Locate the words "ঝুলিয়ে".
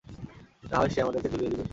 1.31-1.51